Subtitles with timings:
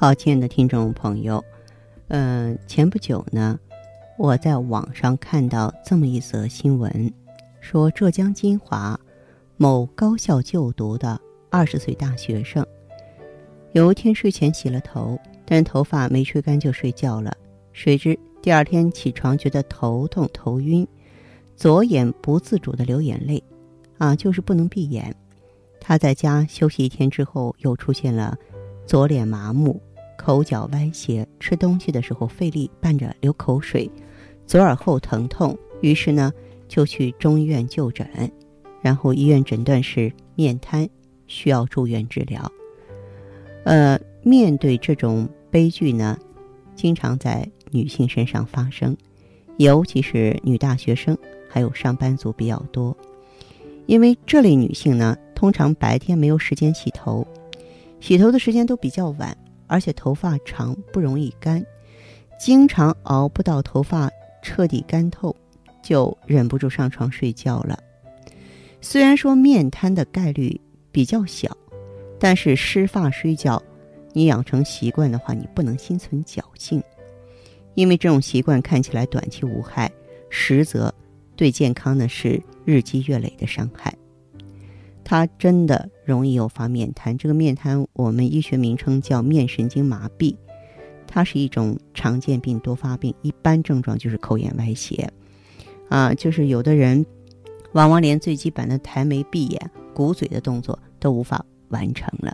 [0.00, 1.44] 好，亲爱的听众朋友，
[2.08, 3.60] 嗯，前不久呢，
[4.16, 7.12] 我在网上看到这么一则新闻，
[7.60, 8.98] 说浙江金华
[9.58, 12.66] 某高校就读的二十岁大学生，
[13.72, 17.36] 有一天睡前洗了头，但头发没吹干就睡觉了，
[17.74, 20.88] 谁知第二天起床觉得头痛头晕，
[21.56, 23.44] 左眼不自主的流眼泪，
[23.98, 25.14] 啊，就是不能闭眼。
[25.78, 28.34] 他在家休息一天之后，又出现了
[28.86, 29.78] 左脸麻木。
[30.20, 33.90] 口角歪斜，吃东西的时候费力，伴着流口水，
[34.46, 36.30] 左耳后疼痛，于是呢
[36.68, 38.06] 就去中医院就诊，
[38.82, 40.86] 然后医院诊断是面瘫，
[41.26, 42.52] 需要住院治疗。
[43.64, 46.18] 呃，面对这种悲剧呢，
[46.74, 48.94] 经常在女性身上发生，
[49.56, 51.16] 尤其是女大学生，
[51.48, 52.94] 还有上班族比较多，
[53.86, 57.26] 因为这类女性呢，通常白天没有时间洗头，
[58.00, 59.34] 洗头的时间都比较晚。
[59.70, 61.64] 而且头发长不容易干，
[62.40, 64.10] 经常熬不到头发
[64.42, 65.34] 彻底干透，
[65.80, 67.78] 就忍不住上床睡觉了。
[68.80, 70.60] 虽然说面瘫的概率
[70.90, 71.56] 比较小，
[72.18, 73.62] 但是湿发睡觉，
[74.12, 76.82] 你养成习惯的话，你不能心存侥幸，
[77.74, 79.88] 因为这种习惯看起来短期无害，
[80.30, 80.92] 实则
[81.36, 83.94] 对健康呢是日积月累的伤害。
[85.10, 87.18] 它真的容易诱发面瘫。
[87.18, 90.36] 这个面瘫，我们医学名称叫面神经麻痹，
[91.04, 93.12] 它是一种常见病多发病。
[93.20, 95.10] 一般症状就是口眼歪斜，
[95.88, 97.04] 啊，就是有的人
[97.72, 102.32] 往往连最基本的抬眉闭眼、鼓嘴的动作都无法完成了。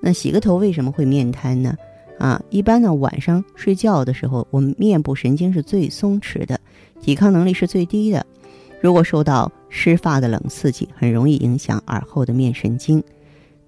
[0.00, 1.74] 那洗个头为什么会面瘫呢？
[2.20, 6.60] 啊，一般呢晚上睡觉的时候，我们面部神经是最松弛的，
[7.00, 8.24] 抵抗能力是最低的。
[8.80, 13.02] 如果受到湿发的冷刺激，很容易影响耳后的面神经，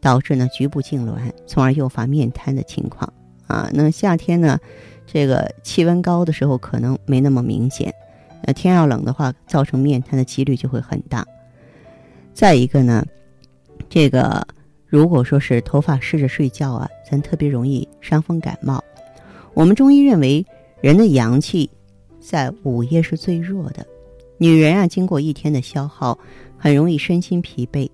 [0.00, 3.12] 导致呢局部痉挛，从而诱发面瘫的情况
[3.46, 3.68] 啊。
[3.72, 4.58] 那夏天呢，
[5.06, 7.92] 这个气温高的时候可能没那么明显，
[8.44, 11.26] 那天要冷的话，造成面瘫的几率就会很大。
[12.32, 13.04] 再一个呢，
[13.88, 14.46] 这个
[14.86, 18.82] 如果说是头发湿着睡觉啊，咱特别容易伤风感冒。
[19.54, 20.46] 我们中医认为，
[20.80, 21.68] 人的阳气
[22.20, 23.84] 在午夜是最弱的。
[24.40, 26.16] 女人啊，经过一天的消耗，
[26.56, 27.90] 很容易身心疲惫，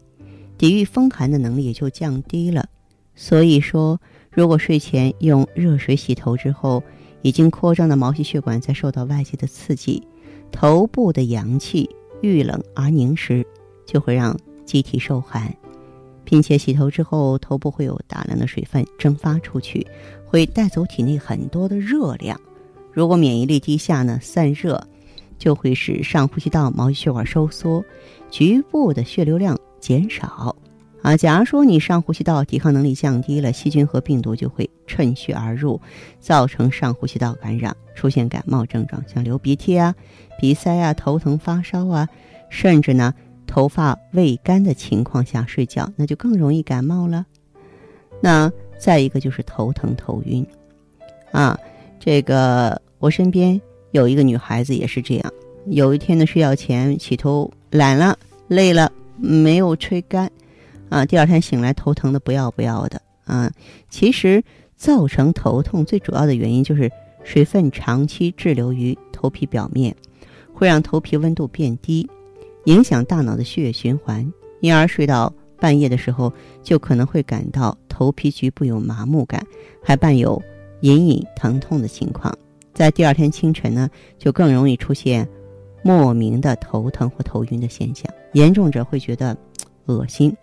[0.59, 2.69] 抵御风寒的能力也就降低了。
[3.15, 3.99] 所以说，
[4.31, 6.83] 如果睡前用热水洗头之后，
[7.23, 10.07] 已经扩张的毛细血管在受到外界的刺激，
[10.53, 11.89] 头部的阳气
[12.21, 13.47] 遇冷而凝时，
[13.87, 15.51] 就会让机体受寒，
[16.25, 19.87] 并且洗头之后头部会有大量的水分蒸发出去，
[20.27, 22.39] 会带走体内很多的热量。
[22.93, 24.87] 如果免疫力低下呢，散热。
[25.39, 27.85] 就会使上呼吸道毛细血管收缩，
[28.31, 30.55] 局部的血流量减少，
[31.03, 35.81] 啊，假如说你上呼吸道抵抗能力降低了，细菌和病毒就会趁虚而入，
[36.19, 39.95] 造成上呼吸道感染，出现感冒症状，像流鼻涕啊、
[40.41, 42.09] 鼻塞啊、头疼发烧啊，
[42.49, 43.13] 甚至呢
[43.47, 47.27] 头发未干的情况下睡觉，那就更容易感冒了。
[48.21, 50.47] 那再一个就是头疼头晕，
[51.33, 51.59] 啊，
[52.01, 53.61] 这个我身边。
[53.95, 55.33] 有一个女孩子也是这样，
[55.67, 58.19] 有一天呢睡觉前洗头懒了
[58.49, 60.29] 累了没有吹干，
[60.89, 63.49] 啊，第二天醒来头疼的不要不要的啊。
[63.89, 64.43] 其实
[64.77, 66.91] 造成头痛最主要的原因就是
[67.23, 69.95] 水分长期滞留于头皮表面，
[70.53, 72.11] 会让头皮温度变低，
[72.65, 74.29] 影响大脑的血液循环，
[74.59, 76.33] 因而睡到半夜的时候
[76.65, 79.47] 就可能会感到头皮局部有麻木感，
[79.81, 80.43] 还伴有
[80.81, 82.37] 隐隐疼痛的情况。
[82.75, 83.89] 在第二天清晨呢，
[84.19, 85.27] 就更容易出现
[85.83, 89.37] 莫名的头疼或头晕的现象，严重者会觉得
[89.87, 90.37] 恶心，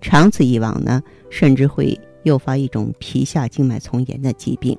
[0.00, 4.78] 长此以往呢，甚至会诱发一种皮下静脉丛炎的疾病。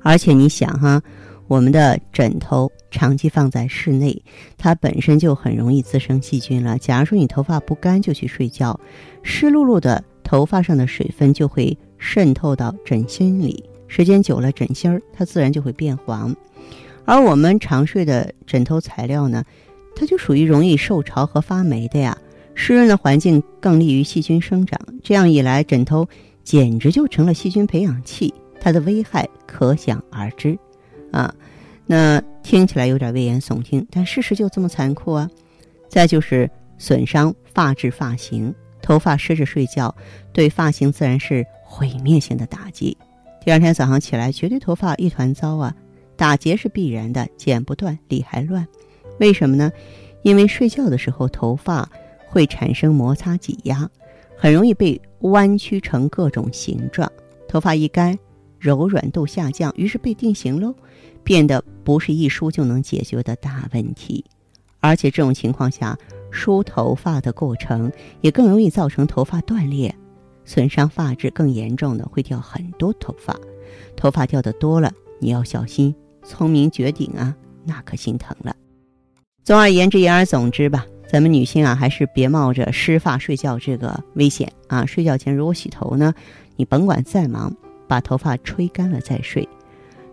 [0.00, 1.00] 而且你想哈，
[1.46, 4.20] 我们的枕头长期放在室内，
[4.58, 6.76] 它本身就很容易滋生细菌了。
[6.78, 8.78] 假如说你头发不干就去睡觉，
[9.22, 13.62] 湿漉漉的头发上的水分就会渗透到枕芯里。
[13.94, 16.34] 时间久了，枕芯儿它自然就会变黄，
[17.04, 19.44] 而我们常睡的枕头材料呢，
[19.94, 22.16] 它就属于容易受潮和发霉的呀。
[22.54, 26.08] 湿润的环境更利于细菌生长，这样一来，枕头
[26.42, 30.58] 简直就成了细菌培养器，它的危害可想而知，
[31.10, 31.34] 啊，
[31.84, 35.28] 那听起来有点危言耸听，但事实就这么残酷啊。
[35.90, 39.94] 再就是损伤发质发型，头发湿着睡觉，
[40.32, 42.96] 对发型自然是毁灭性的打击。
[43.44, 45.74] 第二天早上起来，绝对头发一团糟啊！
[46.16, 48.64] 打结是必然的，剪不断，理还乱。
[49.18, 49.72] 为什么呢？
[50.22, 51.90] 因为睡觉的时候，头发
[52.28, 53.90] 会产生摩擦挤压，
[54.36, 57.10] 很容易被弯曲成各种形状。
[57.48, 58.16] 头发一干，
[58.60, 60.72] 柔软度下降，于是被定型喽，
[61.24, 64.24] 变得不是一梳就能解决的大问题。
[64.78, 65.98] 而且这种情况下，
[66.30, 67.90] 梳头发的过程
[68.20, 69.92] 也更容易造成头发断裂，
[70.44, 71.30] 损伤发质。
[71.30, 73.36] 更严重的会掉很多头发，
[73.96, 75.94] 头发掉的多了，你要小心。
[76.24, 77.34] 聪明绝顶啊，
[77.64, 78.54] 那可心疼了。
[79.42, 84.86] 总而言之，言而总之吧，咱们女性啊，还是别冒着湿发睡觉这个危险啊。
[84.86, 86.14] 睡觉前如果洗头呢，
[86.54, 87.52] 你甭管再忙，
[87.88, 89.48] 把头发吹干了再睡。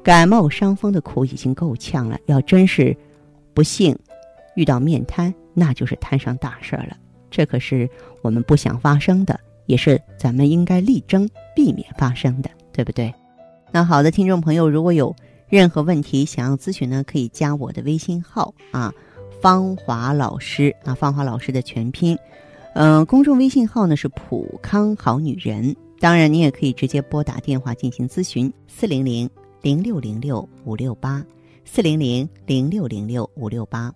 [0.01, 2.95] 感冒伤风的苦已经够呛了，要真是
[3.53, 3.95] 不幸
[4.55, 6.97] 遇到面瘫，那就是摊上大事儿了。
[7.29, 7.87] 这可是
[8.23, 13.13] 我们不想发生的，也是咱们应该力争避免发生的，对不对？
[13.71, 15.15] 那好的，听众朋友，如果有
[15.47, 18.91] 任何问题想要咨询呢，可以加我的微信号啊。
[19.39, 22.17] 芳华老师啊，芳华老师的全拼，
[22.73, 25.75] 嗯，公众微信号呢是普康好女人。
[25.99, 29.29] 当然，你也可以直接拨打电话进行咨询，四零零
[29.61, 31.23] 零六零六五六八，
[31.63, 33.93] 四零零零六零六五六八。